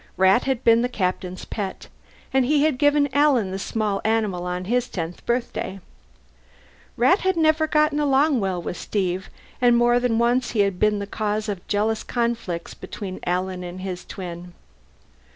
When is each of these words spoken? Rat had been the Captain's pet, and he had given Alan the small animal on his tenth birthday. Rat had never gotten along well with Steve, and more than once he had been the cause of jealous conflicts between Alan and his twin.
Rat 0.17 0.45
had 0.45 0.63
been 0.63 0.81
the 0.81 0.89
Captain's 0.89 1.45
pet, 1.45 1.87
and 2.33 2.43
he 2.47 2.63
had 2.63 2.79
given 2.79 3.07
Alan 3.13 3.51
the 3.51 3.59
small 3.59 4.01
animal 4.03 4.47
on 4.47 4.65
his 4.65 4.89
tenth 4.89 5.23
birthday. 5.27 5.79
Rat 6.97 7.19
had 7.19 7.37
never 7.37 7.67
gotten 7.67 7.99
along 7.99 8.39
well 8.39 8.59
with 8.59 8.77
Steve, 8.77 9.29
and 9.61 9.77
more 9.77 9.99
than 9.99 10.17
once 10.17 10.53
he 10.53 10.61
had 10.61 10.79
been 10.79 10.97
the 10.97 11.05
cause 11.05 11.47
of 11.47 11.67
jealous 11.67 12.01
conflicts 12.01 12.73
between 12.73 13.19
Alan 13.27 13.63
and 13.63 13.81
his 13.81 14.03
twin. 14.03 14.53